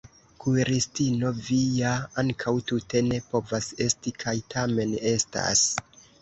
Kuiristino 0.43 1.31
vi 1.49 1.57
ja 1.81 1.91
ankaŭ 2.21 2.53
tute 2.71 3.03
ne 3.11 3.19
povas 3.35 3.69
esti 3.87 4.15
kaj 4.25 4.35
tamen 4.55 4.97
estas! 5.13 5.63